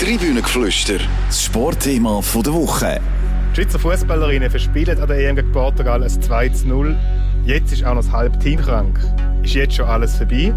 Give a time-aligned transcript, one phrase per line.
[0.00, 0.98] Tribünengeflüster,
[1.28, 3.00] das Sportthema der Woche.
[3.52, 6.98] Die Schweizer Fußballerinnen verspielen an der EM gegen Portugal ein 2 0.
[7.46, 8.98] Jetzt ist auch noch das halbe Team krank.
[9.44, 10.52] Ist jetzt schon alles vorbei?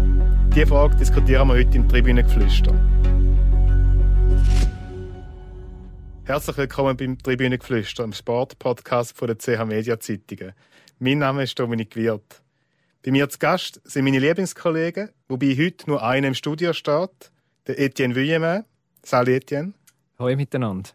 [0.52, 2.74] Diese Frage diskutieren wir heute im Tribünengeflüster.
[6.24, 10.52] Herzlich willkommen beim Tribünengeflüster, dem Sportpodcast der CH Media Zeitungen.
[10.98, 12.42] Mein Name ist Dominik Wirth.
[13.04, 17.30] Bei mir zu Gast sind meine Lieblingskollegen, wobei heute nur einer im Studio steht,
[17.68, 18.64] der Etienne Vuillemin.
[19.02, 19.72] Salut Etienne.
[20.18, 20.90] Hallo miteinander.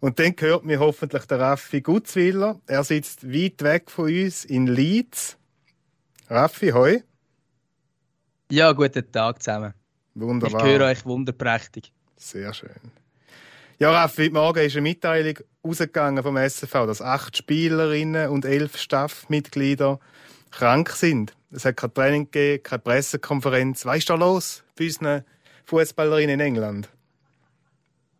[0.00, 2.60] Und dann hört mir hoffentlich der Raffi Gutzwiller.
[2.66, 5.38] Er sitzt weit weg von uns in Leeds.
[6.28, 7.02] Raffi, hoi.
[8.50, 9.74] Ja, guten Tag zusammen.
[10.14, 10.60] Wunderbar.
[10.60, 11.92] Ich höre euch wunderprächtig.
[12.16, 12.70] Sehr schön.
[13.78, 18.76] Ja, Raffi, heute Morgen ist eine Mitteilung rausgegangen vom SFV, dass acht Spielerinnen und elf
[18.78, 20.00] Staffmitglieder
[20.50, 21.34] krank sind.
[21.50, 23.84] Es hat kein Training gegeben, keine Pressekonferenz.
[23.84, 25.24] Was ist da los bei unseren
[25.66, 26.88] Fußballerinnen in England?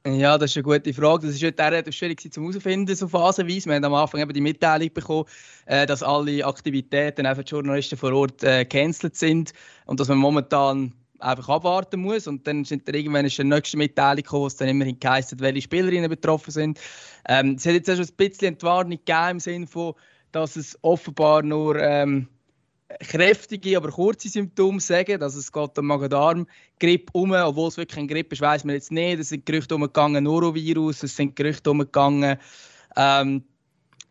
[0.05, 1.27] Ja, das ist eine gute Frage.
[1.27, 3.67] Das ist heute auch schwierig zum herausfinden, so phasenweise.
[3.67, 5.27] Wir haben am Anfang eben die Mitteilung bekommen,
[5.67, 8.67] äh, dass alle Aktivitäten einfach Journalisten vor Ort äh,
[9.13, 9.53] sind
[9.87, 12.27] und dass man momentan einfach abwarten muss.
[12.27, 15.39] Und dann sind dann irgendwann ist die nächste Mitteilung gekommen, wo es dann immerhin geheißen
[15.39, 16.81] welche Spielerinnen betroffen sind.
[17.29, 19.95] Ähm, es hat jetzt schon ein bisschen Entwarnung gegeben im Sinne von,
[20.33, 22.27] dass es offenbar nur ähm,
[23.01, 25.23] kräftige, aber kurze Symptome sagen.
[25.23, 28.93] Also es geht um Magen-Darm-Grippe um, obwohl es wirklich ein Grippe ist, weiß man jetzt
[28.93, 29.21] nicht.
[29.21, 32.39] Es sind Gerüchte umgegangen, Norovirus, es sind Gerüchte umgegangen,
[32.97, 33.45] ähm,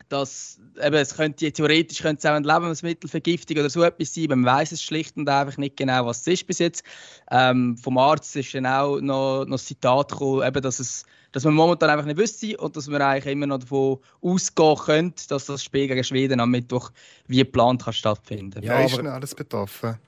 [0.08, 4.44] dass eben, es könnte theoretisch könnte es auch eine Lebensmittelvergiftung oder so etwas sein, man
[4.44, 6.84] weiß es schlicht und einfach nicht genau, was es ist bis jetzt.
[7.30, 11.44] Ähm, vom Arzt ist dann auch noch, noch ein Zitat gekommen, eben, dass es dass
[11.44, 15.46] man momentan einfach nicht wüsste und dass man eigentlich immer noch davon ausgehen könnte, dass
[15.46, 16.90] das Spiel gegen Schweden am Mittwoch
[17.26, 18.62] wie geplant kann stattfinden.
[18.62, 19.98] Ja, ist denn alles betroffen?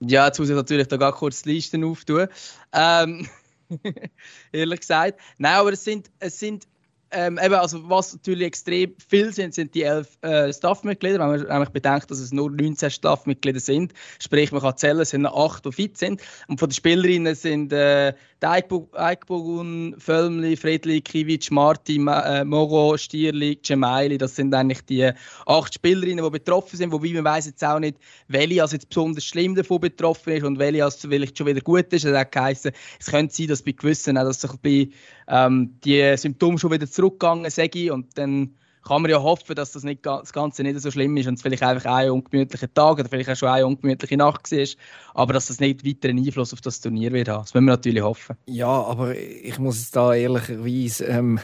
[0.00, 2.26] Ja, jetzt muss ich natürlich da gar kurz die Listen auftun.
[2.72, 3.28] Ähm,
[4.52, 5.20] ehrlich gesagt.
[5.38, 6.66] Nein, aber es sind, es sind
[7.12, 11.18] ähm, eben, also was natürlich extrem viel sind, sind die elf äh, Staffmitglieder.
[11.18, 15.10] Wenn man nämlich bedenkt, dass es nur 19 Staffmitglieder sind, sprich man kann zählen, es
[15.10, 16.20] sind acht, die fit sind.
[16.48, 24.18] Und von den Spielerinnen sind äh, Eikbogun, Völmli, Friedli, Kiewicz, Marti, äh, Moro, Stierli, Gemaili.
[24.18, 25.10] Das sind eigentlich die
[25.46, 26.92] acht Spielerinnen, die betroffen sind.
[26.92, 27.98] Wobei man weiß jetzt auch nicht,
[28.28, 31.92] welche also jetzt besonders schlimm davon betroffen ist und welche also vielleicht schon wieder gut
[31.92, 32.04] ist.
[32.04, 34.88] Es hat geheißen, es könnte sein, dass bei gewissen, dass sich bei
[35.32, 38.54] ähm, die Symptome schon wieder zurückgegangen sind und dann
[38.84, 41.42] kann man ja hoffen, dass das, nicht, das Ganze nicht so schlimm ist und es
[41.42, 44.66] vielleicht einfach ein ungemütlicher Tag oder vielleicht auch schon eine ungemütliche Nacht war,
[45.14, 47.44] aber dass das nicht weiteren Einfluss auf das Turnier wird haben.
[47.44, 48.36] Das wollen wir natürlich hoffen.
[48.46, 51.38] Ja, aber ich muss es da ehrlicherweise ähm,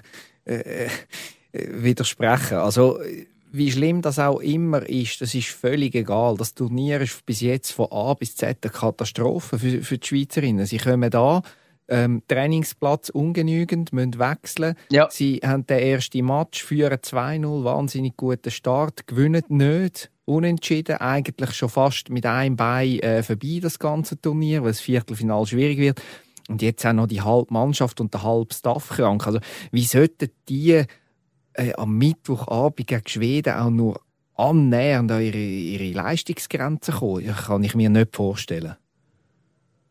[0.44, 0.88] äh, äh,
[1.52, 2.58] widersprechen.
[2.58, 2.98] Also
[3.52, 6.36] wie schlimm das auch immer ist, das ist völlig egal.
[6.36, 10.66] Das Turnier ist bis jetzt von A bis Z eine Katastrophe für, für die Schweizerinnen.
[10.66, 11.42] Sie kommen da
[11.88, 14.74] ähm, Trainingsplatz ungenügend, müssen wechseln.
[14.90, 15.08] Ja.
[15.10, 20.10] Sie haben den ersten Match, führen 2-0, wahnsinnig guten Start, gewinnen nicht.
[20.26, 25.46] Unentschieden, eigentlich schon fast mit einem Bein äh, vorbei, das ganze Turnier, weil das Viertelfinal
[25.46, 26.02] schwierig wird.
[26.48, 29.26] Und jetzt auch noch die halbe Mannschaft und der halbe Staff krank.
[29.26, 29.38] Also,
[29.70, 30.84] wie sollten die
[31.54, 34.00] äh, am Mittwochabend gegen Schweden auch nur
[34.34, 37.26] annähernd an ihre, ihre Leistungsgrenzen kommen?
[37.26, 38.76] Das kann ich mir nicht vorstellen.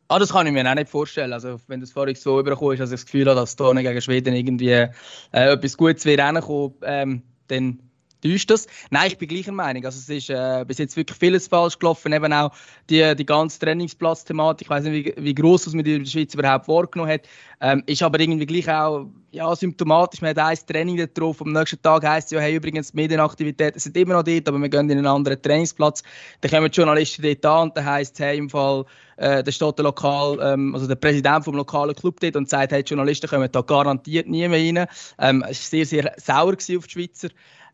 [0.10, 1.34] Ah, das kann ich mir auch nicht vorstellen.
[1.34, 4.34] Also, wenn das vorhin so überkommt, dass ich das Gefühl habe, dass da gegen Schweden
[4.34, 4.90] irgendwie äh,
[5.32, 7.80] etwas Gutes wird reinkommen, ähm, dann
[8.22, 8.68] täuscht das.
[8.90, 9.86] Nein, ich bin gleicher Meinung.
[9.86, 12.14] Also, es ist äh, bis jetzt wirklich vieles falsch gelaufen.
[12.14, 12.52] Eben auch
[12.90, 14.68] die, die ganze Trainingsplatz-Thematik.
[14.68, 17.22] Ich weiß nicht, wie, wie groß das man in der Schweiz überhaupt wahrgenommen hat.
[17.60, 20.22] Ähm, ist aber irgendwie gleich auch ja, symptomatisch.
[20.22, 21.42] Man hat ein Training drauf.
[21.42, 24.60] Am nächsten Tag heisst es ja, hey, übrigens, die Medienaktivitäten sind immer noch dort, aber
[24.60, 26.04] wir gehen in einen anderen Trainingsplatz.
[26.42, 28.86] Dann kommen die Journalisten dort an und dann heisst es, hey, im Fall,
[29.18, 32.72] äh, da steht der Lokal, ähm, also der Präsident vom lokalen Club dort und sagt,
[32.72, 34.88] hey, die Journalisten kommen da garantiert nie mehr rein.
[35.20, 37.30] Ähm, es war sehr, sehr sauer auf die Schweizer.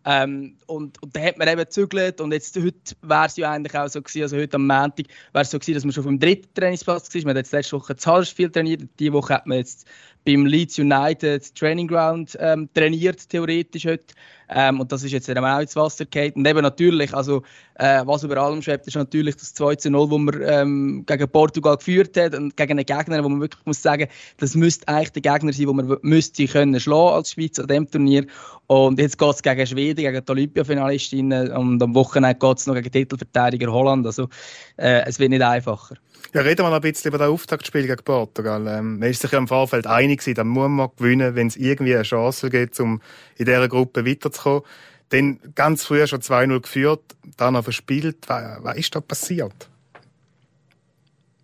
[0.05, 3.77] Ähm, und, und dann hat man eben gezügelt und jetzt heute wäre es ja eigentlich
[3.77, 6.09] auch so gewesen, also heute am Montag wäre es so gewesen, dass man schon auf
[6.09, 7.21] dem dritten Trainingsplatz war.
[7.21, 9.87] Man hat jetzt letzte Woche zu Huddersfield trainiert, diese Woche hat man jetzt
[10.25, 14.13] beim Leeds United Training Ground ähm, trainiert, theoretisch heute.
[14.49, 16.33] Ähm, und das ist jetzt eben auch ins Wasser gefallen.
[16.35, 17.43] Und eben natürlich, also,
[17.75, 22.15] äh, was über allem schwebt, ist natürlich das 2-0, wo man ähm, gegen Portugal geführt
[22.17, 25.53] hat und gegen einen Gegner, wo man wirklich muss sagen, das müsste eigentlich der Gegner
[25.53, 28.25] sein, wo man müsste können schlagen als Schweiz an diesem Turnier.
[28.67, 32.75] Und jetzt geht es gegen Schweden, gegen die Olympiafinalistinnen und am Wochenende geht es noch
[32.75, 34.05] gegen Titelverteidiger Holland.
[34.05, 34.29] Also
[34.77, 35.95] äh, es wird nicht einfacher.
[36.33, 38.65] Ja, reden wir noch ein bisschen über das Auftaktspiel gegen Portugal.
[38.67, 41.55] Ähm, man ist sich ja im Vorfeld einig gewesen, da muss man gewinnen, wenn es
[41.55, 43.01] irgendwie eine Chance gibt, um
[43.37, 44.63] in dieser Gruppe weiterzukommen.
[45.09, 47.01] Dann ganz früh schon 2-0 geführt,
[47.37, 48.17] dann noch verspielt.
[48.27, 49.69] Was, ist da passiert?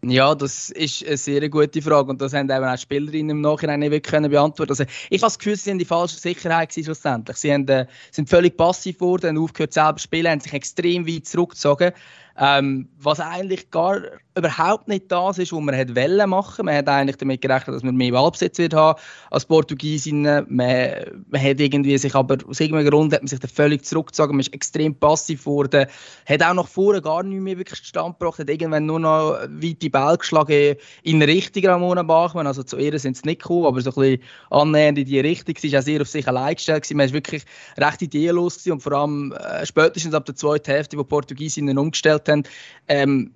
[0.01, 3.81] Ja, das ist eine sehr gute Frage und das haben eben auch Spielerinnen im Nachhinein
[3.81, 7.35] nicht wirklich beantworten Also ich habe das Gefühl, sie sind die falsche Sicherheit gewesen, schlussendlich.
[7.35, 11.05] Sie haben, äh, sind völlig passiv geworden, haben aufgehört selber zu spielen, haben sich extrem
[11.05, 11.91] weit zurückgezogen
[12.39, 14.01] ähm, was eigentlich gar
[14.37, 16.65] überhaupt nicht das ist, was man hätte wollen machen.
[16.65, 18.99] Man hat eigentlich damit gerechnet, dass man mehr Ballbesitz wird haben
[19.31, 20.45] als Portugiesinnen.
[20.47, 24.31] Man, man hat irgendwie sich aber aus irgendeinem Grund hat man sich da völlig zurückgezogen.
[24.31, 25.87] Man ist extrem passiv geworden.
[26.25, 28.39] Hat auch nach vorne gar nicht mehr wirklich Stand gebracht.
[28.39, 32.47] Hat irgendwann nur noch weite Bälle geschlagen in Richtung Ramona Bachmann.
[32.47, 35.55] Also zu ihr sind es nicht gekommen, aber so ein bisschen annähernd in die Richtung.
[35.57, 36.89] Sie war auch sehr auf sich allein gestellt.
[36.91, 37.43] Man war wirklich
[37.77, 42.43] recht ideenlos und vor allem äh, spätestens ab der zweiten Hälfte, wo Portugiesinnen umgestellt haben,
[42.87, 43.33] ähm,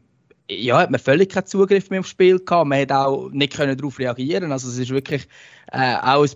[0.49, 2.67] ja, hat man völlig keinen Zugriff mehr aufs Spiel gehabt.
[2.67, 4.51] Man hat auch nicht darauf reagieren.
[4.51, 5.27] Also es ist wirklich
[5.71, 6.29] äh, auch ein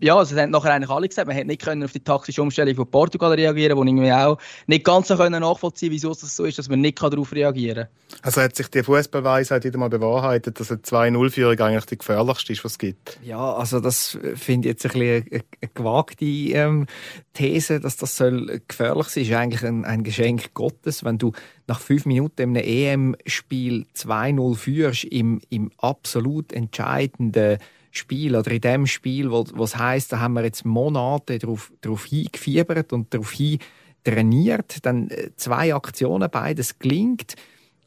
[0.00, 2.40] ja, also es haben nachher eigentlich alle gesagt, man hätte nicht können auf die taktische
[2.40, 6.44] Umstellung von Portugal reagieren wo irgendwie auch nicht ganz so können nachvollziehen wieso es so
[6.44, 8.18] ist, dass man nicht darauf reagieren kann.
[8.22, 12.64] Also hat sich die Fußballweisheit wieder mal bewahrheitet, dass eine 2-0-Führung eigentlich die gefährlichste ist,
[12.64, 13.18] was es gibt?
[13.22, 16.86] Ja, also das finde ich jetzt ein bisschen eine, eine gewagte ähm,
[17.34, 21.32] These, dass das soll gefährlich sein, ist eigentlich ein, ein Geschenk Gottes, wenn du
[21.66, 27.58] nach fünf Minuten in einem EM-Spiel 2-0 führst, im, im absolut entscheidenden
[27.90, 32.04] Spiel oder in dem Spiel, wo es heißt, da haben wir jetzt Monate darauf, darauf
[32.04, 33.58] hingefiebert und darauf hin
[34.04, 37.34] trainiert, dann äh, zwei Aktionen, beides gelingt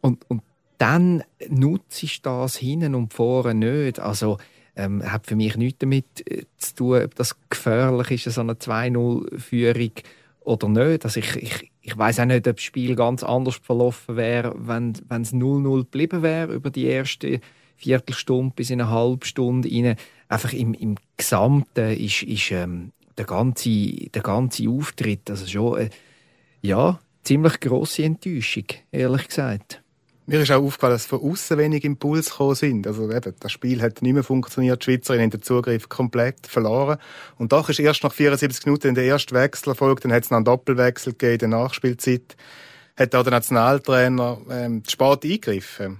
[0.02, 0.42] und, und
[0.78, 4.00] dann nutze ich das hinten und vorne nicht.
[4.00, 4.38] Also
[4.76, 8.54] ähm, hat für mich nichts damit äh, zu tun, ob das gefährlich ist, so eine
[8.54, 9.92] 2-0-Führung
[10.42, 11.06] oder nicht.
[11.06, 14.92] Also ich, ich, ich weiß auch nicht, ob das Spiel ganz anders verlaufen wäre, wenn
[14.92, 17.42] es 0-0 geblieben wäre über die erste
[17.82, 19.96] Viertelstunde bis in eine halbe Stunde rein.
[20.30, 25.90] Einfach im, im Gesamten ist, ist ähm, der, ganze, der ganze Auftritt also schon äh,
[26.62, 29.82] ja, ziemlich grosse Enttäuschung, ehrlich gesagt.
[30.28, 32.88] Mir ist auch aufgefallen, dass von außen wenig Impulse gekommen sind.
[32.88, 34.82] Also eben, das Spiel hat nicht mehr funktioniert.
[34.82, 37.00] Die Schweizerinnen haben den Zugriff komplett verloren.
[37.38, 40.06] Und doch ist erst nach 74 Minuten der erste Wechsel erfolgt.
[40.06, 42.38] Dann hat es noch einen Doppelwechsel gegeben in der Nachspielzeit.
[42.96, 46.00] Hat auch der Nationaltrainer ähm, Sport eingegriffen.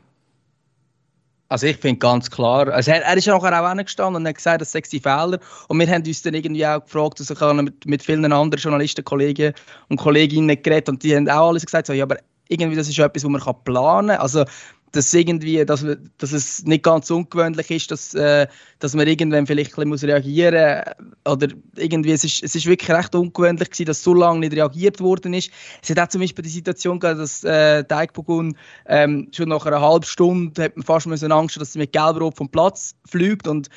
[1.52, 4.62] Also ich finde ganz klar, also er, er ist nachher auch angestanden und hat gesagt,
[4.62, 5.38] das sei Fehler.
[5.68, 8.62] Und wir haben uns dann irgendwie auch gefragt, also ich habe mit, mit vielen anderen
[8.62, 9.54] Journalisten, Kollegen
[9.90, 12.98] und Kolleginnen geredet und die haben auch alles gesagt, so, ja, aber irgendwie das ist
[12.98, 14.22] etwas, was man planen kann.
[14.22, 14.46] Also
[14.92, 15.86] dass irgendwie, dass,
[16.18, 18.48] dass es nicht ganz ungewöhnlich ist, dass, äh,
[18.80, 20.84] dass man irgendwann vielleicht ein bisschen reagieren
[21.24, 21.34] muss.
[21.34, 25.00] Oder irgendwie, es ist, es ist wirklich recht ungewöhnlich gewesen, dass so lange nicht reagiert
[25.00, 25.52] worden ist.
[25.82, 28.56] Es hat auch zum Beispiel die Situation gegeben, dass äh, Teigbogun
[28.88, 32.50] ähm, schon nach einer halben Stunde hat man fast Angst, dass sie mit Gelbrot vom
[32.50, 33.70] Platz fliegt und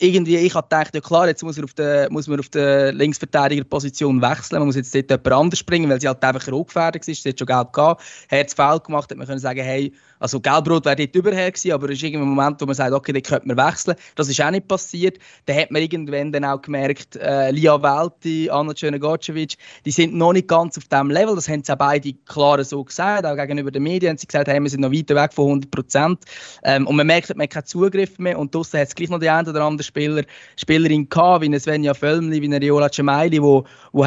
[0.00, 2.92] irgendwie, ich habe gedacht, ja klar, jetzt muss, er auf der, muss man auf der
[2.92, 4.58] Linksverteidigerposition wechseln.
[4.58, 7.22] Man muss jetzt dort jemand anders springen, weil sie halt einfach rohgefährdet ist.
[7.22, 8.02] Sie hat schon gelb gehabt.
[8.30, 11.88] Hat Foul gemacht, hat man können sagen, hey, also Gelbrot wäre dort überher gewesen, aber
[11.88, 13.96] es ist ein Moment, wo man sagt, okay, den könnte man wechseln.
[14.16, 15.18] Das ist auch nicht passiert.
[15.46, 19.56] Dann hat man irgendwann dann auch gemerkt, äh, Lia Welti, Anna Cernogorcevic,
[19.86, 21.34] die sind noch nicht ganz auf dem Level.
[21.34, 23.24] Das haben sie auch beide klar so gesagt.
[23.24, 25.70] Auch gegenüber den Medien haben sie gesagt, hey, wir sind noch weit weg von 100
[25.70, 26.18] Prozent.
[26.64, 28.38] Ähm, und man merkt, man hat keinen Zugriff mehr.
[28.38, 30.24] Und draussen hat es gleich noch die eine oder andere Spieler,
[30.56, 34.06] Spielerin gehabt, wie eine Svenja Völmli, wie eine Riola Cemaili, wo, wo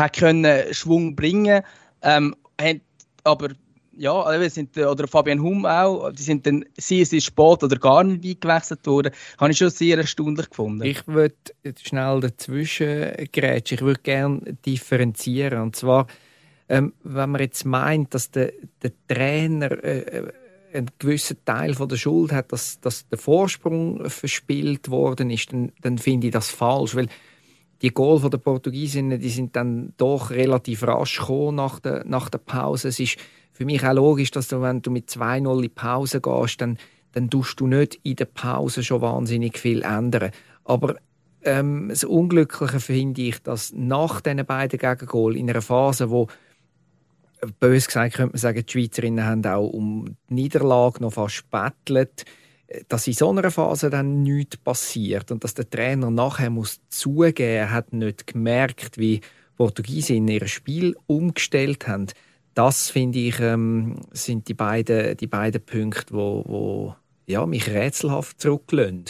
[0.71, 1.61] Schwung bringen
[2.01, 2.35] ähm,
[3.23, 3.49] aber
[3.95, 8.03] ja, also sind, oder Fabian Hum auch, die sind dann sie ist spät oder gar
[8.03, 9.13] nicht eingewechselt worden.
[9.37, 10.83] Habe ich schon sehr erstaunlich gefunden.
[10.83, 11.35] Ich würde
[11.81, 13.77] schnell dazwischen grätschen.
[13.77, 15.61] Ich würde gerne differenzieren.
[15.61, 16.07] Und zwar,
[16.69, 20.31] ähm, wenn man jetzt meint, dass der, der Trainer äh,
[20.73, 25.71] einen gewissen Teil von der Schuld hat, dass, dass der Vorsprung verspielt worden ist, dann,
[25.81, 27.07] dann finde ich das falsch, weil
[27.81, 32.37] die Goal der Portugiesinnen, die sind dann doch relativ rasch gekommen nach der, nach der
[32.37, 32.87] Pause.
[32.87, 33.17] Es ist
[33.51, 36.77] für mich auch logisch, dass du, wenn du mit 2-0 in die Pause gehst, dann,
[37.11, 40.31] dann tust du nicht in der Pause schon wahnsinnig viel ändern.
[40.63, 40.95] Aber
[41.43, 46.27] ähm, das Unglückliche finde ich, dass nach diesen beiden Gegengol in einer Phase, wo
[47.59, 52.25] bös gesagt könnte man sagen, die Schweizerinnen haben auch um die Niederlage noch fast bettelt,
[52.87, 57.69] dass in so einer Phase dann nichts passiert und dass der Trainer nachher muss zugeben,
[57.69, 59.21] hat nicht gemerkt, wie
[59.57, 62.07] Portugiesinnen ihr Spiel umgestellt haben.
[62.53, 66.95] Das finde ich ähm, sind die beiden, die beiden Punkte, wo, wo
[67.25, 69.05] ja, mich rätselhaft zurücklösen.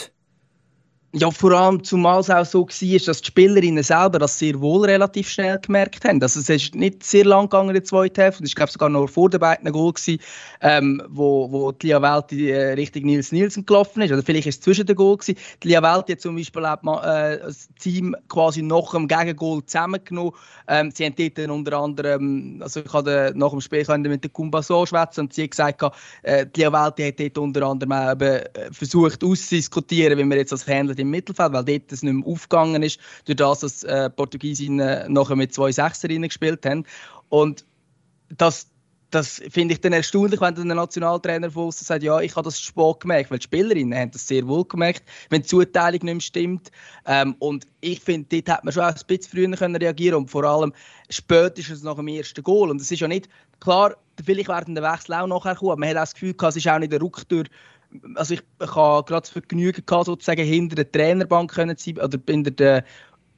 [1.16, 4.84] Ja, vor allem, zumal es auch so war, dass die Spielerinnen selber das sehr wohl
[4.84, 6.20] relativ schnell gemerkt haben.
[6.20, 8.42] Also es ist nicht sehr lang gegangen in der zweiten Hälfte.
[8.42, 10.18] Es war, sogar noch vor den beiden Goal, gewesen,
[10.60, 14.10] ähm, wo, wo die Lia Welti äh, Richtung Nils Nielsen gelaufen ist.
[14.10, 15.38] Oder vielleicht ist es zwischen den Goal gewesen.
[15.62, 20.32] Die Lia Welti hat zum Beispiel auch, äh, das Team quasi nach dem Gegengol zusammengenommen.
[20.66, 24.84] Ähm, sie haben dort unter anderem, also ich hatte nach dem Spiel mit der Kumbaso
[24.84, 25.80] schwätzen und sie hat gesagt,
[26.24, 30.50] äh, die Lia Welti hat dort unter anderem eben, äh, versucht auszudiskutieren, wie man jetzt
[30.50, 34.10] als Händler im Mittelfeld, weil dort es nicht mehr aufgegangen ist, durch das, dass äh,
[34.10, 36.84] Portugiesinnen nachher mit zwei Sechserinnen gespielt haben.
[37.28, 37.64] Und
[38.28, 38.68] das,
[39.10, 42.44] das finde ich dann erstaunlich, wenn dann der Nationaltrainer von uns sagt, ja, ich habe
[42.44, 46.14] das spät gemerkt, weil die Spielerinnen haben das sehr wohl gemerkt, wenn die Zuteilung nicht
[46.14, 46.70] mehr stimmt.
[47.06, 50.44] Ähm, und ich finde, dort hätte man schon ein bisschen früher können reagieren und vor
[50.44, 50.72] allem
[51.10, 52.70] spätestens nach dem ersten Goal.
[52.70, 53.28] Und es ist ja nicht,
[53.60, 56.56] klar, vielleicht werden der Wechsel auch nachher kommen, aber man hat auch das Gefühl, es
[56.56, 57.48] ist auch nicht der durch
[58.14, 62.50] also ich, habe gerade das Vergnügen gehabt, sozusagen hinter der Trainerbank können sein, oder hinter
[62.50, 62.84] der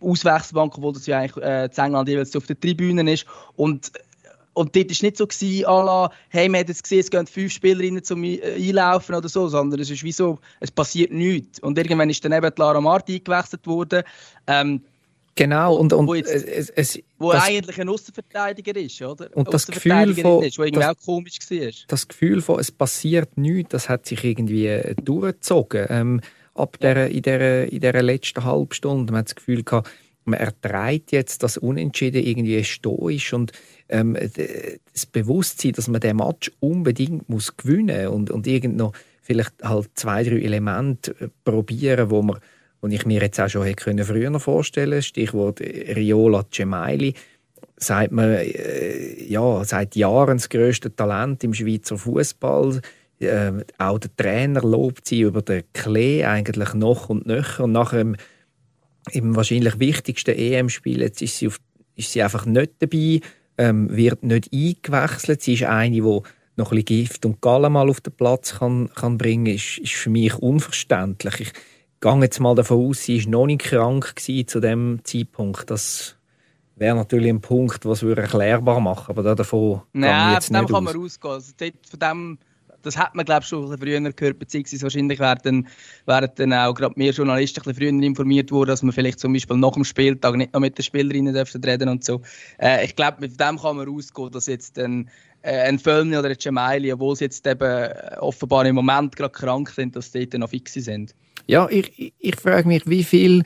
[0.01, 3.27] Auswechselbank, obwohl das ja eigentlich äh, in England jeweils auf der Tribüne ist.
[3.57, 3.93] Und,
[4.53, 7.27] und dort war es nicht so, gewesen, la, hey, man hat jetzt gesehen, es gehen
[7.27, 11.61] fünf Spielerinnen zum äh, Einlaufen oder so, sondern es ist wie so, es passiert nichts.
[11.61, 14.03] Und irgendwann ist dann eben Lara Marti eingewechselt worden.
[14.47, 14.83] Ähm,
[15.37, 19.29] Genau, und, und wo, jetzt, es, es, wo das, eigentlich ein Außenverteidiger ist, oder?
[19.37, 21.71] Und das Gefühl von, ist, irgendwie das, auch komisch war.
[21.89, 25.87] Das Gefühl von, es passiert nichts, das hat sich irgendwie äh, durchgezogen.
[25.91, 26.21] Ähm,
[26.55, 29.13] ab der, in, der, in der letzten Halbstunde.
[29.13, 29.91] Man hat das Gefühl gehabt,
[30.25, 33.53] man erträgt jetzt das Unentschieden irgendwie stoisch und
[33.89, 34.17] ähm,
[34.93, 39.91] das Bewusstsein, dass man den Match unbedingt muss gewinnen und, und irgend noch vielleicht halt
[39.95, 42.41] zwei, drei Elemente äh, probieren, wo man
[42.87, 47.15] und ich mir jetzt auch schon hätte können früher vorstellen Stichwort Riola Gemaili,
[47.77, 52.81] sagt man äh, ja seit Jahren das größte Talent im Schweizer Fußball.
[53.19, 57.65] Äh, auch der Trainer lobt sie über den Klee eigentlich noch und nöcher.
[57.65, 58.17] Und nach dem
[59.11, 61.59] im wahrscheinlich wichtigsten EM-Spiel jetzt ist sie, auf,
[61.97, 63.21] ist sie einfach nicht dabei,
[63.59, 65.43] ähm, wird nicht eingewechselt.
[65.43, 68.91] Sie ist eine, die noch ein bisschen Gift und Galle mal auf den Platz kann,
[68.95, 71.41] kann bringen, ist, ist für mich unverständlich.
[71.41, 71.53] Ich,
[72.01, 75.71] gehe jetzt mal davon aus, sie war noch nicht krank zu dem Zeitpunkt.
[75.71, 76.17] Das
[76.77, 80.85] wäre natürlich ein Punkt, was wir erklärbar machen, aber davon Nein, jetzt von dem kann
[80.85, 81.33] man ausgehen.
[81.33, 82.39] Also von dem,
[82.83, 85.69] das hat man glaube ich schon früher gehört, beziehungsweise wahrscheinlich werden,
[86.05, 89.57] werden dann auch gerade mehr Journalisten ein früher informiert worden, dass man vielleicht zum Beispiel
[89.57, 92.21] nach dem Spieltag nicht noch mit den Spielerinnen dürfen reden und so.
[92.59, 95.09] Äh, ich glaube, mit dem kann man ausgehen, dass jetzt dann
[95.41, 99.71] äh, ein Fölni oder ein Gemaili, obwohl sie jetzt eben offenbar im Moment gerade krank
[99.71, 101.15] sind, dass die dann noch fix sind.
[101.47, 103.43] Ja, ich, ich frage mich, wie viel,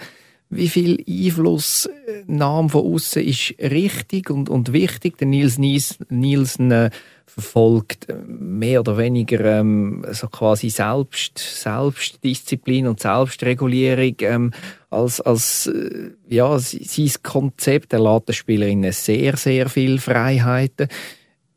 [0.48, 5.18] wie viel Einfluss äh, von außen ist richtig und, und wichtig.
[5.18, 6.90] Der Nils Nielsen äh,
[7.26, 14.52] verfolgt äh, mehr oder weniger ähm, so quasi Selbst, Selbstdisziplin und Selbstregulierung ähm,
[14.90, 17.92] als, als äh, ja, sein Konzept.
[17.92, 20.88] Er lässt den Spielerinnen sehr, sehr viel Freiheiten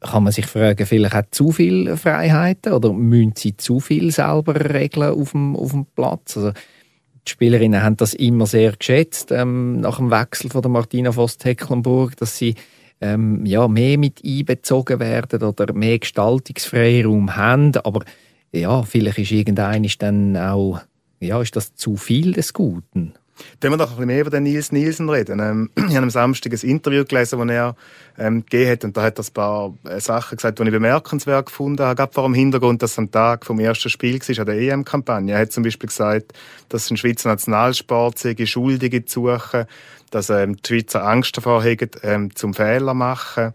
[0.04, 4.56] kann man sich fragen, vielleicht hat zu viel Freiheiten oder müssen sie zu viel selber
[4.74, 6.38] regeln auf dem, auf dem Platz?
[6.38, 11.12] Also, die Spielerinnen haben das immer sehr geschätzt ähm, nach dem Wechsel von der Martina
[11.16, 12.56] Voss-Tecklenburg, dass sie
[13.00, 17.76] ähm, ja, mehr mit einbezogen werden oder mehr Gestaltungsfreiraum haben.
[17.78, 18.04] Aber
[18.52, 20.82] ja, vielleicht ist irgendein dann auch
[21.24, 23.14] ja, ist das zu viel des Guten.
[23.60, 25.40] Dann wir doch ein bisschen mehr über den Nils Nielsen reden.
[25.40, 27.75] Ähm, ich habe am Samstag ein Interview gelesen, das er
[28.18, 31.48] ähm, gegeben hat, und da hat er ein paar äh, Sachen gesagt, die ich bemerkenswert
[31.48, 34.46] gefunden habe, gerade vor dem Hintergrund, dass es am Tag vom ersten Spiel war, an
[34.46, 35.34] der EM-Kampagne.
[35.34, 36.34] Er hat zum Beispiel gesagt,
[36.70, 39.66] dass ein Schweizer Nationalsport sei, Schuldige zu suchen,
[40.12, 43.54] dass ähm, die Schweizer Angst davor haben, ähm, zum Fehler machen.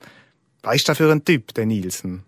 [0.63, 2.25] Was ist das für ein Typ, der Nielsen?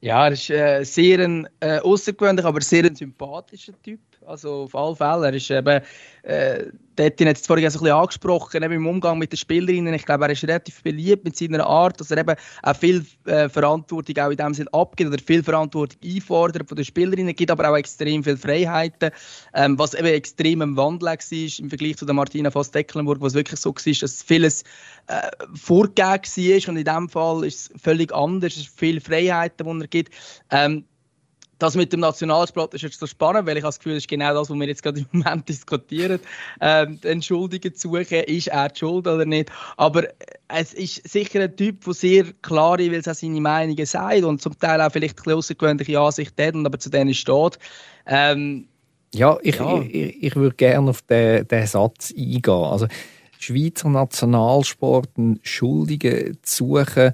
[0.00, 4.00] Ja, er ist äh, sehr ein äh, aber sehr ein sympathischer Typ.
[4.26, 5.26] Also auf alle Fälle.
[5.26, 5.82] Er ist eben,
[6.22, 6.64] äh,
[6.98, 9.92] hat es vorhin so ein bisschen angesprochen, eben im Umgang mit den Spielerinnen.
[9.92, 13.48] Ich glaube, er ist relativ beliebt mit seiner Art, dass er eben auch viel äh,
[13.48, 17.70] Verantwortung auch in dem Sinne abgibt oder viel Verantwortung einfordert von den Spielerinnen, gibt aber
[17.70, 19.10] auch extrem viele Freiheiten,
[19.52, 21.18] ähm, was eben extrem im Wandel war
[21.58, 24.62] im Vergleich zu der Martina Voss-Decklenburg, wo es wirklich so war, dass vieles
[25.08, 29.66] äh, vorgegeben war und in dem Fall ist es völlig anders, es sind viele Freiheiten,
[29.66, 30.14] die er gibt.
[30.50, 30.84] Ähm,
[31.58, 34.08] das mit dem Nationalsport ist jetzt so spannend, weil ich habe das Gefühl, das ist
[34.08, 36.20] genau das, was wir jetzt gerade im Moment diskutieren.
[36.60, 39.50] Ähm, die Entschuldigung zu suchen, ist er die Schuld oder nicht?
[39.76, 40.04] Aber
[40.48, 44.24] es ist sicher ein Typ, der sehr klar ist, weil es auch seine Meinungen sagt
[44.24, 47.58] und zum Teil auch vielleicht ein bisschen außergewöhnliche Ansichten hat und aber zu denen steht.
[48.06, 48.68] Ähm,
[49.14, 49.80] ja, ich, ja.
[49.80, 52.52] ich, ich, ich würde gerne auf den, den Satz eingehen.
[52.52, 52.88] Also,
[53.38, 57.12] Schweizer Nationalsport einen Schuldigen zu suchen,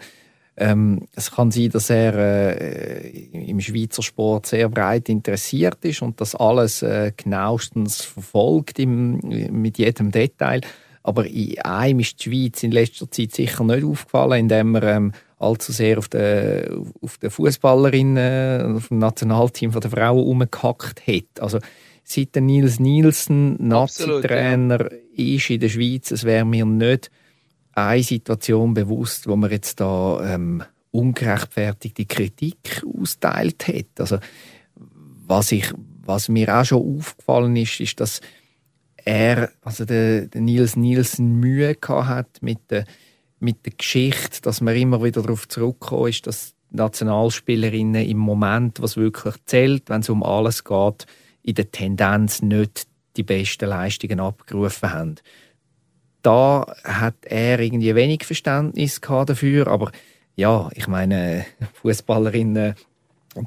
[0.61, 6.21] Ähm, es kann sein, dass er äh, im Schweizer Sport sehr breit interessiert ist und
[6.21, 10.61] das alles äh, genauestens verfolgt im, mit jedem Detail.
[11.03, 15.13] Aber in einem ist die Schweiz in letzter Zeit sicher nicht aufgefallen, indem er ähm,
[15.39, 21.41] allzu sehr auf den, auf den Fußballerinnen, auf dem Nationalteam der Frauen umgehackt hat.
[21.41, 21.59] Also
[22.05, 25.35] seit der Nils Nielsen Nazi-Trainer ja.
[25.37, 27.11] ist in der Schweiz, es wäre mir nicht
[27.73, 34.01] eine Situation bewusst, wo man jetzt da ähm, ungerechtfertigte Kritik austeilt hat.
[34.01, 34.19] Also
[35.27, 35.73] was ich,
[36.05, 38.21] was mir auch schon aufgefallen ist, ist, dass
[38.97, 42.85] er, also der, der Nils Nielsen Mühe hat mit der,
[43.39, 48.97] mit der Geschichte, dass man immer wieder darauf zurückkommt, ist, dass Nationalspielerinnen im Moment, was
[48.97, 51.07] wirklich zählt, wenn es um alles geht,
[51.43, 52.87] in der Tendenz nicht
[53.17, 55.15] die besten Leistungen abgerufen haben
[56.23, 59.91] da hat er irgendwie wenig Verständnis dafür, aber
[60.37, 61.47] ja, ich meine,
[61.83, 62.75] Fußballerinnen,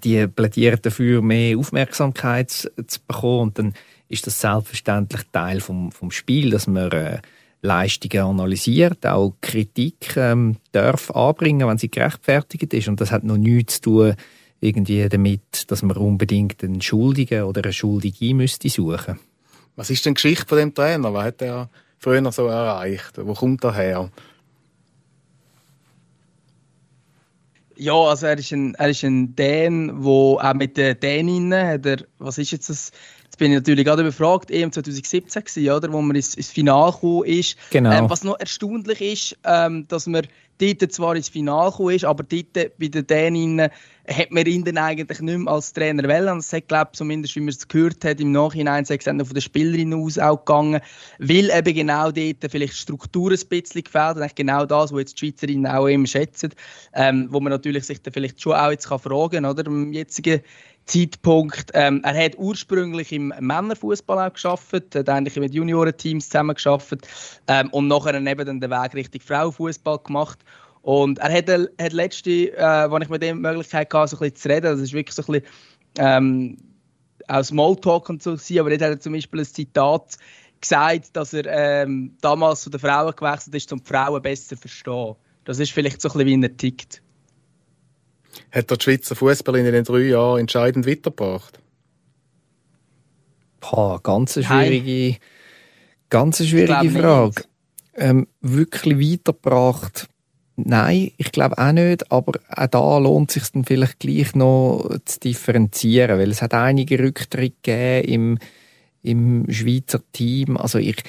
[0.04, 3.74] die plädieren dafür, mehr Aufmerksamkeit zu bekommen und dann
[4.10, 7.20] ist das selbstverständlich Teil vom, vom Spiel, dass man äh,
[7.62, 13.38] Leistungen analysiert, auch Kritik ähm, darf anbringen, wenn sie gerechtfertigt ist und das hat noch
[13.38, 14.16] nichts zu tun
[14.64, 18.70] irgendwie damit, dass man unbedingt einen Schuldigen oder eine Schuldige müsste.
[19.76, 21.14] Was ist denn die Geschichte von dem Trainer?
[21.14, 21.70] Was hat er
[22.04, 23.14] früher so erreicht?
[23.18, 24.10] Wo kommt er her?
[27.76, 31.86] Ja, also er ist ein, er ist ein Dän, wo auch mit den Däninnen hat
[31.86, 32.92] er, was ist jetzt das?
[33.34, 36.92] Jetzt bin ich natürlich gerade überfragt, EM 2017 gewesen, oder, wo man ins, ins Finale
[36.92, 37.58] gekommen ist.
[37.72, 37.92] Genau.
[37.92, 40.28] Ähm, was noch erstaunlich ist, ähm, dass man
[40.60, 43.72] dort zwar ins Finale gekommen ist, aber dort bei den Däninnen
[44.08, 46.36] hat man ihn dann eigentlich nicht mehr als Trainer wählen.
[46.36, 49.42] Das hat, glaube zumindest wie man es gehört hat, im Nachhinein sei es von der
[49.42, 50.82] Spielerin aus auch gegangen,
[51.18, 54.18] weil eben genau dort vielleicht Struktur ein bisschen gefällt.
[54.18, 56.54] Und genau das, was jetzt die Schweizerinnen auch immer schätzen,
[56.94, 60.42] ähm, wo man natürlich sich dann vielleicht schon auch jetzt kann fragen oder, am jetzigen
[60.86, 61.72] Zeitpunkt.
[61.74, 67.08] Ähm, er hat ursprünglich im Männerfußball auch geschafft, hat eigentlich mit Juniorenteams zusammen geschafft
[67.48, 70.40] ähm, und nachher eben dann den Weg Richtung Frauenfußball gemacht.
[70.82, 74.20] Und er hat, hat letzte, äh, als ich mit ihm die Möglichkeit hatte, so ein
[74.20, 75.48] bisschen zu reden, das ist wirklich so ein bisschen
[75.98, 76.58] ähm,
[77.28, 80.18] aus Smalltalk und so aber jetzt hat er zum Beispiel ein Zitat
[80.60, 84.58] gesagt, dass er ähm, damals zu den Frauen gewechselt ist, um die Frauen besser zu
[84.58, 85.16] verstehen.
[85.46, 87.02] Das ist vielleicht so ein bisschen wie er tickt.
[88.52, 91.60] Hat der Schweizer Fußball in den drei Jahren entscheidend weitergebracht?
[93.60, 95.18] Boah, ganz eine schwierige,
[96.10, 97.44] ganz schwierige Frage.
[97.96, 100.10] Ähm, wirklich weitergebracht
[100.56, 104.88] Nein, ich glaube auch nicht, aber auch da lohnt es sich dann vielleicht gleich noch
[105.04, 108.38] zu differenzieren, weil es hat einige Rücktritte gegeben
[109.02, 110.58] im, im Schweizer Team.
[110.58, 111.02] Also ich,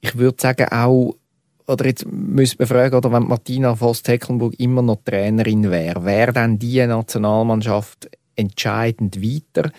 [0.00, 1.16] ich würde sagen auch,
[1.66, 6.58] oder jetzt müssen wir fragen, oder wenn Martina Voss-Tecklenburg immer noch Trainerin wäre, wäre dann
[6.58, 9.70] die Nationalmannschaft entscheidend weiter?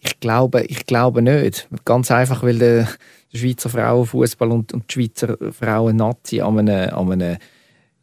[0.00, 1.68] Ich glaube, ich glaube nicht.
[1.84, 2.88] Ganz einfach, weil der
[3.32, 7.36] Schweizer Frauenfußball und, und die Schweizer Frauen-Nazi an einem, an einem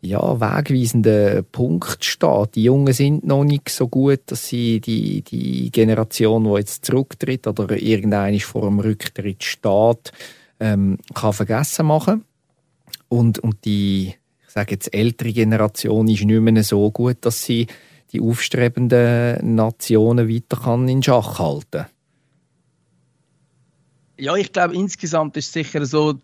[0.01, 2.55] ja, wegweisenden Punkt steht.
[2.55, 7.47] Die Jungen sind noch nicht so gut, dass sie die, die Generation, die jetzt zurücktritt
[7.47, 10.11] oder irgendeiner vor dem Rücktritt steht,
[10.59, 12.25] ähm, kann vergessen machen.
[13.09, 14.15] Und, und die,
[14.47, 17.67] ich sage jetzt, ältere Generation ist nicht mehr so gut, dass sie
[18.11, 21.85] die aufstrebenden Nationen weiter in Schach halten kann.
[24.17, 26.15] Ja, ich glaube, insgesamt ist es sicher so,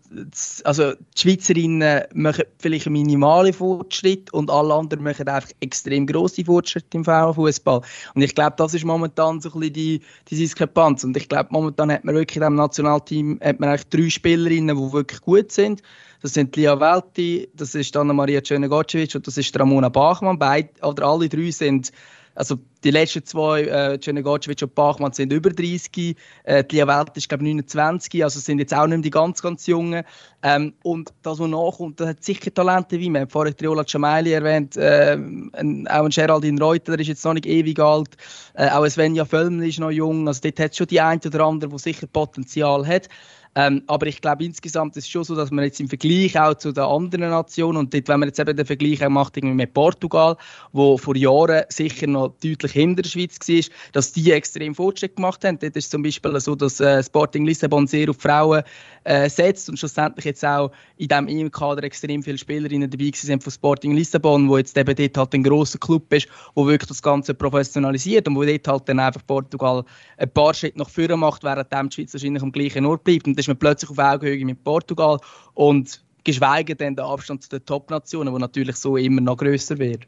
[0.64, 6.44] also die Schweizerinnen machen vielleicht einen minimalen Fortschritt und alle anderen machen einfach extrem grosse
[6.44, 7.82] Fortschritte im Frauenfußball.
[8.14, 11.04] Und ich glaube, das ist momentan so ein bisschen die, die Diskrepanz.
[11.04, 14.76] Und ich glaube, momentan hat man wirklich in diesem Nationalteam hat man eigentlich drei Spielerinnen,
[14.76, 15.82] die wirklich gut sind.
[16.22, 20.38] Das sind Lia Welti, das ist Anna-Maria Czernegocevic und das ist Ramona Bachmann.
[20.38, 21.92] Beide, oder alle drei sind
[22.34, 26.16] also die letzten zwei, äh, Czernegocevic und Bachmann, sind über 30.
[26.44, 28.24] Äh, die Welt ist, glaube ich, 29.
[28.24, 30.04] Also sind jetzt auch nicht mehr die ganz, ganz Jungen.
[30.42, 33.28] Ähm, und das, was nachkommt, das hat sicher Talente wie man.
[33.28, 37.46] Vorher Triola Ciamaili erwähnt, äh, ein, auch ein Geraldine Reuter, der ist jetzt noch nicht
[37.46, 38.16] ewig alt.
[38.54, 40.26] Äh, auch ein Svenja Völlmann ist noch jung.
[40.26, 43.08] Also dort hat es schon die eine oder andere, die sicher Potenzial hat.
[43.54, 46.54] Ähm, aber ich glaube, insgesamt ist es schon so, dass man jetzt im Vergleich auch
[46.54, 49.74] zu den anderen Nationen und dort, wenn man jetzt eben den Vergleich auch macht mit
[49.74, 50.36] Portugal,
[50.72, 55.44] wo vor Jahren sicher noch deutlich hinter der Schweiz war, dass die extrem Fortschritt gemacht
[55.44, 55.58] haben.
[55.58, 58.62] Dort ist zum Beispiel so, dass äh, Sporting Lissabon sehr auf Frauen
[59.04, 63.52] äh, setzt und schlussendlich jetzt auch in diesem EM-Kader extrem viele Spielerinnen dabei sind von
[63.52, 67.34] Sporting Lissabon, wo jetzt eben dort halt ein grosser Club ist, wo wirklich das Ganze
[67.34, 69.84] professionalisiert und wo dort halt dann einfach Portugal
[70.16, 73.26] ein paar Schritte nach vorne macht, während die Schweiz wahrscheinlich am gleichen Ort bleibt.
[73.26, 75.18] Und ist man plötzlich auf Augenhöhe mit Portugal
[75.54, 80.06] und geschweige denn der Abstand zu den Top-Nationen, der natürlich so immer noch größer wird.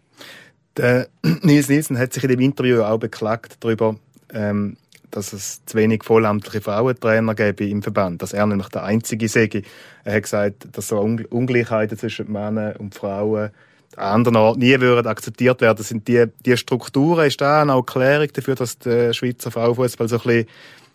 [0.77, 1.09] Der
[1.43, 3.97] Nils Nielsen hat sich in dem Interview auch beklagt darüber,
[4.33, 4.77] ähm,
[5.11, 9.63] dass es zu wenig vollamtliche Frauentrainer gäbe im Verband, dass er nämlich der einzige sei.
[10.03, 13.51] Er hat gesagt, dass so Ungleichheiten zwischen Männern und Frauen
[13.97, 15.77] an anderen Orten nie würden akzeptiert werden.
[15.77, 20.17] Das sind die, die Strukturen, ist da eine Erklärung dafür, dass der Schweizer Frauenfußball so
[20.17, 20.47] ein bisschen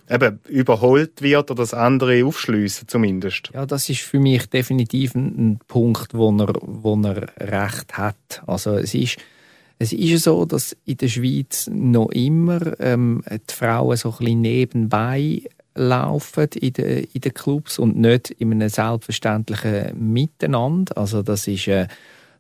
[0.10, 3.52] eben überholt wird oder das andere aufschliessen zumindest.
[3.54, 8.42] Ja, das ist für mich definitiv ein, Punkt, wo er, wo er recht hat.
[8.48, 9.18] Also es ist
[9.82, 14.42] es ist so, dass in der Schweiz noch immer ähm, die Frauen so ein bisschen
[14.42, 15.44] nebenbei
[15.74, 20.98] laufen in den, in den Clubs und nicht in einem selbstverständlichen Miteinander.
[20.98, 21.88] Also das ist äh,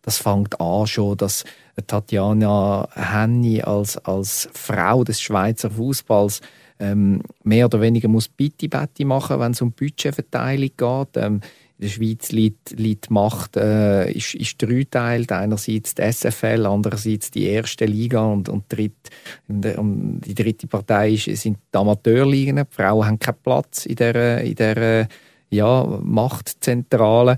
[0.01, 1.43] das fängt an schon, dass
[1.88, 6.41] Tatjana Henny als, als Frau des Schweizer Fußballs
[6.80, 11.18] ähm, mehr oder weniger muss Bitti-Betti machen, wenn es um Budgetverteilung geht.
[11.18, 11.42] Ähm,
[11.78, 15.32] in der Schweiz liegt, liegt Macht äh, ist, ist dreiteilt.
[15.32, 19.10] Einerseits die SFL, andererseits die erste Liga und, und, dritt,
[19.48, 22.58] und die dritte Partei ist, sind die Amateurligen.
[22.58, 25.08] Die Frauen haben keinen Platz in der, in der
[25.50, 27.38] ja, Machtzentrale.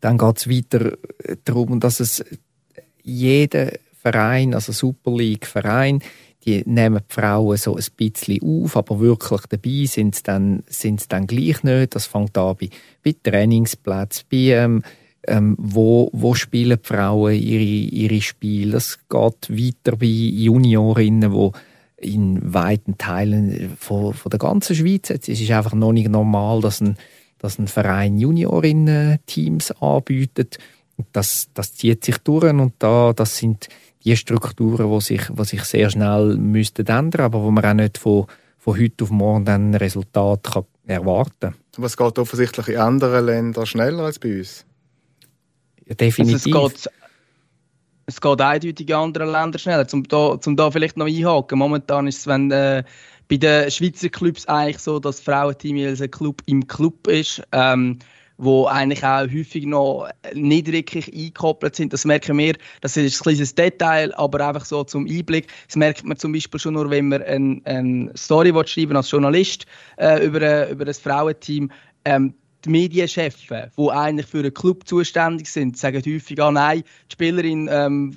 [0.00, 0.98] Dann geht es weiter
[1.44, 2.22] darum, dass es
[3.02, 6.02] jeder Verein, also Super League Verein,
[6.44, 11.00] die nehmen die Frauen so ein bisschen auf, aber wirklich dabei sind sie dann, sind
[11.00, 11.94] sie dann gleich nicht.
[11.94, 12.70] Das fängt an bei,
[13.04, 14.82] bei Trainingsplätzen, bei ähm,
[15.26, 18.72] ähm, wo, wo spielen die Frauen ihre, ihre Spiele.
[18.72, 21.52] Das geht weiter bei Juniorinnen, wo
[21.96, 26.80] in weiten Teilen von, von der ganzen Schweiz, es ist einfach noch nicht normal, dass
[26.80, 26.96] ein,
[27.38, 30.58] dass ein Verein Juniorinnen-Teams anbietet.
[31.12, 33.68] Das, das zieht sich durch und da, das sind
[34.10, 37.98] die Strukturen, die sich, die sich sehr schnell müssten ändern, aber wo man auch nicht
[37.98, 38.26] von,
[38.58, 41.54] von heute auf morgen dann ein Resultat kann erwarten kann.
[41.76, 44.64] Aber es geht offensichtlich in anderen Ländern schneller als bei uns.
[45.86, 46.54] Ja, definitiv.
[46.54, 46.92] Also es, geht,
[48.06, 49.86] es geht eindeutig in anderen Ländern schneller.
[49.86, 51.58] Zum da, zum da vielleicht noch einhaken.
[51.58, 52.82] Momentan ist es, wenn äh,
[53.28, 57.42] bei den Schweizer Clubs eigentlich so, dass das Frauenteam als ein Club im Club ist.
[57.52, 57.98] Ähm,
[58.38, 61.92] wo eigentlich auch häufig noch nicht wirklich eingekoppelt sind.
[61.92, 65.48] Das merken wir, das ist ein kleines Detail, aber einfach so zum Einblick.
[65.66, 69.66] Das merkt man zum Beispiel schon nur, wenn man eine ein Story schreiben als Journalist
[69.98, 71.70] äh, über, über ein Frauenteam.
[72.04, 73.46] Ähm, die Medienchefs,
[73.76, 78.16] die eigentlich für einen Club zuständig sind, sagen häufig, ah nein, die Spielerin ähm,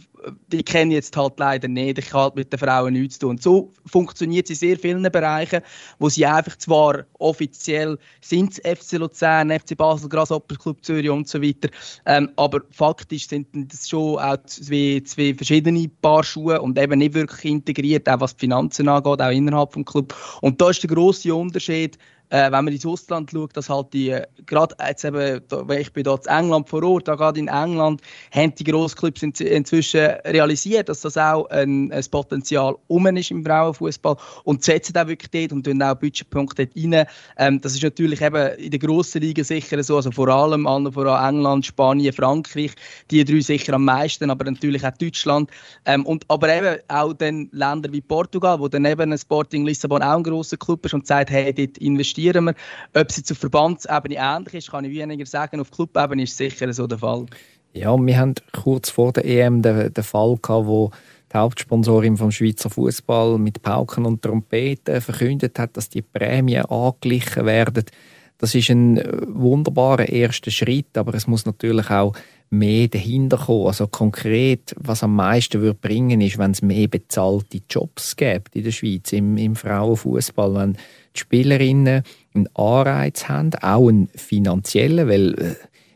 [0.52, 1.98] die kenne ich jetzt halt leider nicht.
[1.98, 3.30] Ich habe halt mit den Frauen nichts zu tun.
[3.32, 5.62] Und so funktioniert es in sehr vielen Bereichen,
[6.00, 11.42] wo sie einfach zwar offiziell sind FC Luzern, FC Basel, Grasshopper Club Zürich und so
[11.42, 11.70] weiter,
[12.06, 17.14] ähm, aber faktisch sind das schon auch zwei, zwei verschiedene Paar Schuhe und eben nicht
[17.14, 20.16] wirklich integriert, auch was die Finanzen angeht, auch innerhalb des Club.
[20.42, 21.98] Und da ist der grosse Unterschied
[22.32, 25.92] äh, wenn man ins Ausland schaut, dass halt die, äh, gerade jetzt eben, da, ich
[25.92, 30.06] bin dort in England vor Ort, da gerade in England, haben die Grossclubs in, inzwischen
[30.26, 34.16] realisiert, dass das auch ein, ein Potenzial um ist im Frauenfußball
[34.46, 37.06] und setzen auch wirklich dort und tun auch Budgetpunkte dort rein.
[37.38, 41.06] Ähm, das ist natürlich eben in der grossen Liga sicher so, also vor allem vor
[41.06, 42.72] allem England, Spanien, Frankreich,
[43.10, 45.52] die drei sicher am meisten, aber natürlich auch Deutschland.
[45.86, 50.02] Ähm, und, aber eben auch dann Länder wie Portugal, wo dann eben ein Sporting Lissabon
[50.02, 52.56] auch ein grosser Club ist und sagt, hey, dort investieren investieren wir.
[53.02, 55.60] Ob es jetzt auf Verbandsebene ähnlich ist, kann ich weniger sagen.
[55.60, 57.26] Auf Clubebene ist sicher so der Fall.
[57.74, 60.92] Ja, wir haben kurz vor der EM den, den Fall gehabt, wo
[61.32, 67.46] die Hauptsponsorin vom Schweizer Fußball mit Pauken und Trompeten verkündet hat, dass die Prämien angeglichen
[67.46, 67.86] werden.
[68.42, 72.16] Das ist ein wunderbarer erster Schritt, aber es muss natürlich auch
[72.50, 73.68] mehr dahinter kommen.
[73.68, 78.64] Also konkret, was am meisten würde bringen, ist, wenn es mehr bezahlte Jobs gibt in
[78.64, 80.74] der Schweiz im, im Frauenfußball, wenn
[81.16, 82.02] die Spielerinnen
[82.34, 85.56] einen Anreiz haben, auch einen finanziellen, weil äh,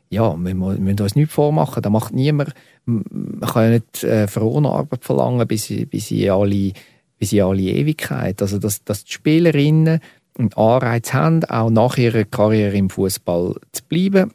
[0.10, 2.54] ja, wir müssen uns nicht vormachen, da macht niemand,
[2.86, 6.74] man kann ja nicht äh, verlangen bis, bis, in alle,
[7.18, 8.40] bis in alle Ewigkeit.
[8.44, 10.00] Also, dass, dass die Spielerinnen
[10.38, 14.34] einen Anreiz haben, auch nach ihrer Karriere im Fußball zu bleiben.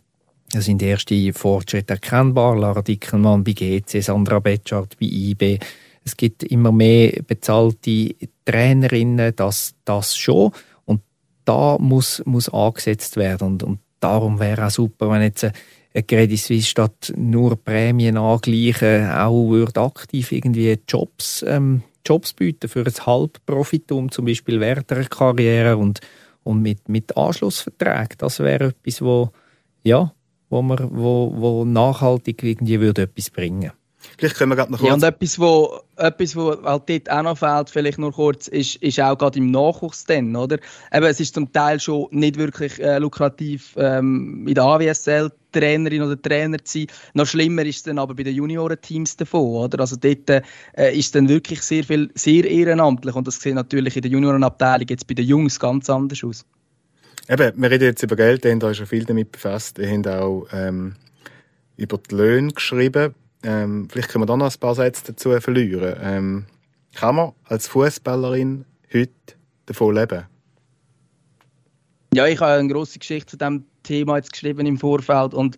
[0.52, 2.56] Da sind erste Fortschritte erkennbar.
[2.56, 5.58] Lara Dickelmann bei GC, Sandra Betschart bei IB.
[6.04, 10.52] Es gibt immer mehr bezahlte Trainerinnen, das, das schon
[11.50, 13.48] da muss, muss angesetzt werden.
[13.48, 15.50] Und, und darum wäre auch super, wenn jetzt
[15.94, 22.86] Credit Suisse statt nur Prämien angleichen, auch würde aktiv irgendwie Jobs, ähm, Jobs bieten für
[22.86, 26.00] ein Halbprofitum, zum Beispiel während der Karriere und,
[26.44, 28.18] und mit, mit Anschlussverträgen.
[28.18, 29.30] Das wäre etwas, wo,
[29.82, 30.12] ja,
[30.48, 33.72] wo, man, wo, wo nachhaltig irgendwie würde etwas bringen
[34.18, 34.88] Vielleicht können wir gerade noch kurz...
[34.88, 38.76] Ja, und etwas, wo, etwas, wo halt dort auch noch fehlt, vielleicht nur kurz, ist,
[38.76, 40.58] ist auch gerade im Nachwuchs dann, oder?
[40.92, 46.02] Eben, es ist zum Teil schon nicht wirklich äh, lukrativ, ähm, in der AWSL Trainerin
[46.02, 46.86] oder Trainer zu sein.
[47.14, 49.80] Noch schlimmer ist es dann aber bei den Juniorenteams davon, oder?
[49.80, 50.42] Also dort äh,
[50.92, 55.06] ist dann wirklich sehr viel, sehr ehrenamtlich und das sieht natürlich in der Juniorenabteilung jetzt
[55.06, 56.44] bei den Jungs ganz anders aus.
[57.28, 59.78] Eben, wir reden jetzt über Geld, habt euch schon viel damit befasst.
[59.78, 60.96] Ihr habt auch ähm,
[61.76, 63.14] über die Löhne geschrieben.
[63.42, 65.96] Ähm, vielleicht können wir da noch ein paar Sätze dazu verlieren.
[66.00, 66.46] Ähm,
[66.94, 69.12] kann man als Fußballerin heute
[69.66, 70.26] davon leben?
[72.12, 75.56] Ja, ich habe eine grosse Geschichte zu diesem Thema jetzt geschrieben im Vorfeld und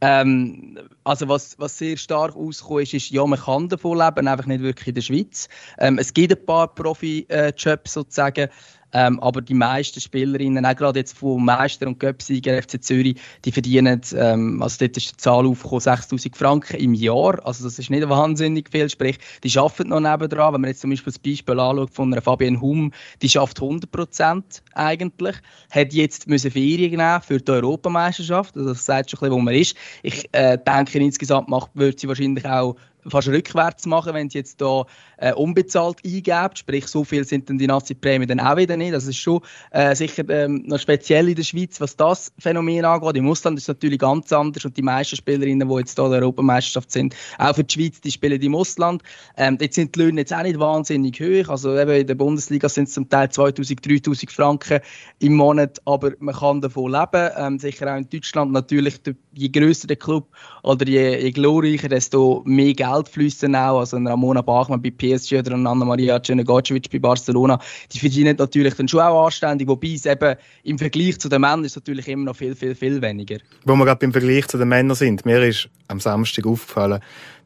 [0.00, 4.44] ähm, also was, was sehr stark ausgekommen ist, ist, ja, man kann davon leben, einfach
[4.44, 5.48] nicht wirklich in der Schweiz.
[5.78, 8.50] Ähm, es gibt ein paar Profi-Jobs sozusagen,
[8.94, 13.52] ähm, aber die meisten Spielerinnen, auch gerade jetzt vom Meister und Göpsieger FC Zürich, die
[13.52, 17.44] verdienen, ähm, also dort ist die Zahl aufgekommen, 6000 Franken im Jahr.
[17.44, 18.88] Also das ist nicht wahnsinnig viel.
[18.88, 20.54] Sprich, die arbeiten noch nebendran.
[20.54, 23.90] Wenn man jetzt zum Beispiel das Beispiel anschaut von einer Fabienne Hum, die schafft 100
[23.90, 25.36] Prozent eigentlich,
[25.70, 28.56] hat jetzt müssen Ferien nehmen für die Europameisterschaft.
[28.56, 29.76] Also das sagt schon ein bisschen, wo man ist.
[30.02, 32.76] Ich äh, denke, insgesamt macht, wird sie wahrscheinlich auch
[33.08, 34.84] fast rückwärts machen, wenn sie jetzt da
[35.18, 36.58] äh, unbezahlt eingebt.
[36.58, 38.92] Sprich, so viel sind dann die Nazi-Prämien dann auch wieder nicht.
[38.92, 39.40] Das ist schon
[39.70, 43.16] äh, sicher ähm, noch speziell in der Schweiz, was das Phänomen angeht.
[43.16, 46.12] Im Ausland ist es natürlich ganz anders und die meisten Spielerinnen, die jetzt da in
[46.12, 49.02] der Europameisterschaft sind, auch für die Schweiz, die spielen im Ausland.
[49.36, 51.48] Ähm, dort sind die Löhne jetzt auch nicht wahnsinnig hoch.
[51.48, 54.80] Also eben in der Bundesliga sind es zum Teil 2000, 3000 Franken
[55.18, 57.30] im Monat, aber man kann davon leben.
[57.36, 59.00] Ähm, sicher auch in Deutschland natürlich,
[59.32, 60.28] je grösser der Club
[60.62, 63.80] oder je, je glorreicher, desto mehr Geld dann auch.
[63.80, 67.58] Also Ramona Bachmann bei PSG oder Anna-Maria Cernegocic bei Barcelona,
[67.92, 71.64] die verdienen natürlich dann schon auch anständig, wobei es eben im Vergleich zu den Männern
[71.64, 73.38] ist natürlich immer noch viel, viel, viel weniger.
[73.64, 77.00] Wo wir gerade beim Vergleich zu den Männern sind, mir ist am Samstag aufgefallen,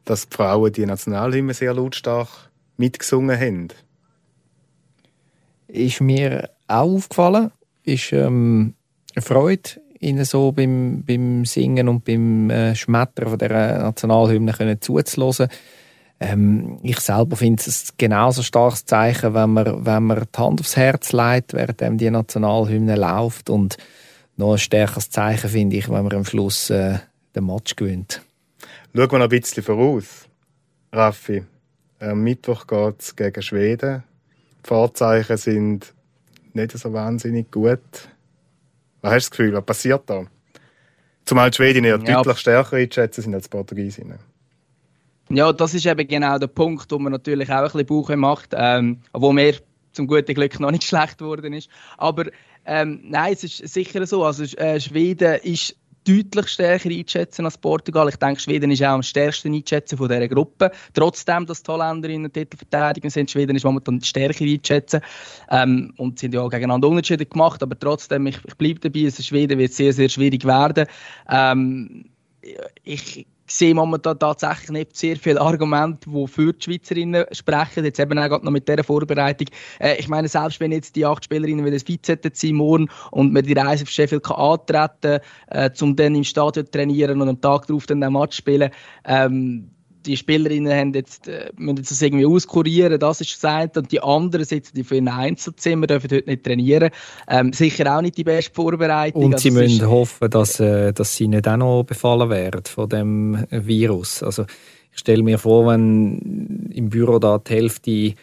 [0.05, 2.29] dass die Frauen die Nationalhymne sehr lautstark
[2.77, 3.67] mitgesungen haben.
[5.67, 7.51] Ist mir auch aufgefallen,
[7.83, 8.73] ist ähm,
[9.15, 14.81] eine Freude, ihnen so beim, beim Singen und beim äh, Schmettern von der Nationalhymne können
[14.81, 15.49] zuzulassen.
[16.19, 20.59] Ähm, ich selber finde es ein genauso starkes Zeichen, wenn man, wenn man die Hand
[20.59, 23.49] aufs Herz legt, während die Nationalhymne läuft.
[23.49, 23.77] Und
[24.35, 26.99] noch ein stärkeres Zeichen finde ich, wenn man am Schluss äh,
[27.35, 28.21] den Match gewinnt.
[28.93, 30.27] Schauen wir noch ein bisschen voraus.
[30.91, 31.43] Raffi,
[31.99, 34.03] am Mittwoch geht es gegen Schweden.
[34.63, 35.93] Die Vorzeichen sind
[36.53, 38.09] nicht so wahnsinnig gut.
[39.01, 40.25] Was hast du das Gefühl, was passiert da?
[41.25, 44.19] Zumal die Schweden ja, ja deutlich stärker einschätzen sind als die Portugiesinnen.
[45.29, 48.49] Ja, das ist eben genau der Punkt, wo man natürlich auch ein bisschen Bauch macht,
[48.53, 49.55] ähm, wo mir
[49.91, 51.69] zum guten Glück noch nicht schlecht geworden ist.
[51.97, 52.25] Aber
[52.65, 54.23] ähm, nein, es ist sicher so.
[54.23, 55.75] Also äh, Schweden ist
[56.07, 58.09] deutlich stärker einschätzen als Portugal.
[58.09, 60.71] Ich denke, Schweden ist auch am stärksten einschätzen von dieser Gruppe.
[60.93, 65.01] Trotzdem, dass die Holländer in der Titelverteidigung sind, Schweden ist momentan stärker einschätzen.
[65.49, 67.61] Ähm, und sind ja auch gegeneinander Unterschiede gemacht.
[67.63, 70.85] Aber trotzdem, ich, ich bleibe dabei, es Schweden wird sehr, sehr schwierig werden.
[71.29, 72.05] Ähm,
[72.83, 77.85] ich sehe momentan tatsächlich nicht sehr viele Argumente, die für die Schweizerinnen sprechen.
[77.85, 79.47] Jetzt eben auch noch mit dieser Vorbereitung.
[79.79, 83.43] Äh, ich meine, selbst wenn jetzt die acht Spielerinnen wieder fit sind morgen und man
[83.43, 87.29] die Reise auf Sheffield kann antreten kann, äh, um dann im Stadion zu trainieren und
[87.29, 88.71] am Tag darauf dann den Match zu spielen,
[89.05, 89.71] ähm,
[90.09, 94.01] die Spielerinnen haben jetzt, äh, müssen jetzt das irgendwie auskurieren, das ist das und die
[94.01, 96.89] anderen sitzen für ein Einzelzimmer, dürfen heute nicht trainieren.
[97.27, 99.25] Ähm, sicher auch nicht die beste Vorbereitung.
[99.25, 102.89] Und sie also, müssen hoffen, dass, äh, dass sie nicht auch noch befallen werden von
[102.89, 104.23] dem Virus.
[104.23, 104.45] Also
[104.91, 108.13] ich stelle mir vor, wenn im Büro da die Hälfte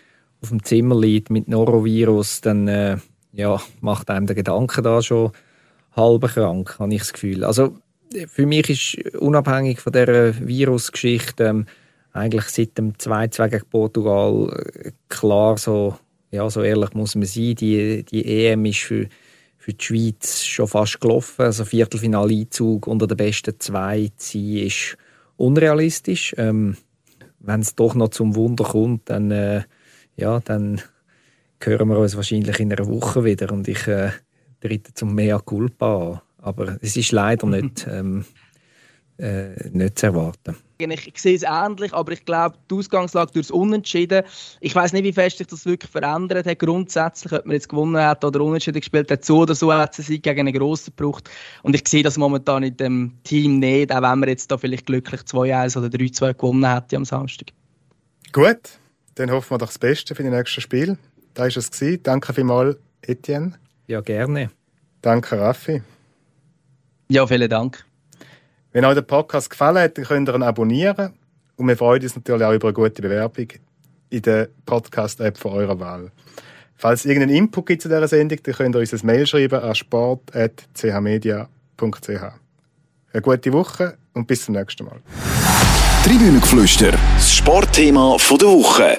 [0.42, 2.96] auf dem Zimmer liegt mit Norovirus, dann äh,
[3.33, 5.31] ja, macht einem der Gedanke da schon
[5.94, 7.44] halb krank, habe ich das Gefühl.
[7.44, 7.77] Also
[8.29, 11.66] für mich ist unabhängig von der Virusgeschichte ähm,
[12.12, 15.99] eigentlich seit dem 2-2 gegen Portugal äh, klar so,
[16.31, 19.09] ja, so ehrlich muss man sein, die, die EM ist für,
[19.59, 21.42] für die Schweiz schon fast gelaufen.
[21.42, 24.97] Also Viertelfinaleinzug unter den besten zwei zu sein, ist
[25.37, 26.35] unrealistisch.
[26.38, 26.77] Ähm,
[27.38, 29.62] Wenn es doch noch zum Wunder kommt, dann, äh,
[30.16, 30.81] ja, dann
[31.62, 34.11] hören wir uns wahrscheinlich in einer Woche wieder und ich äh,
[34.61, 36.21] trete zum Mea Culpa an.
[36.46, 38.24] Aber es ist leider nicht, ähm,
[39.18, 40.56] äh, nicht zu erwarten.
[40.78, 44.22] Ich, ich sehe es ähnlich, aber ich glaube, die Ausgangslage durch das Unentschieden,
[44.61, 46.59] ich weiß nicht, wie fest sich das wirklich verändert hat.
[46.61, 50.06] Grundsätzlich, ob man jetzt gewonnen hat oder Unentschieden gespielt hat, so oder so hat es
[50.06, 51.28] gegen einen grossen gebraucht.
[51.64, 54.87] Und ich sehe das momentan in dem Team nicht, auch wenn man jetzt da vielleicht
[54.87, 57.48] glücklich 2-1 oder 3-2 gewonnen hätte am Samstag.
[58.32, 58.78] Gut,
[59.16, 60.96] dann hoffen wir doch das Beste für die nächsten Spiel.
[61.35, 61.70] Da war es.
[62.04, 63.54] Danke vielmals, Etienne.
[63.88, 64.50] Ja, gerne.
[65.02, 65.82] Danke, Raffi.
[67.09, 67.85] Ja, vielen Dank.
[68.73, 71.12] Wenn euch der Podcast gefallen hat, dann könnt ihr ihn abonnieren
[71.57, 73.47] Und wir freuen uns natürlich auch über eine gute Bewerbung
[74.11, 76.11] in der Podcast-App von eurer Wahl.
[76.75, 79.61] Falls es irgendeinen Input gibt zu dieser Sendung, dann könnt ihr uns ein Mail schreiben
[79.61, 82.23] an sport.chmedia.ch.
[83.12, 85.01] Eine gute Woche und bis zum nächsten Mal.
[86.05, 88.99] Tribünengeflüster, das Sportthema der Woche.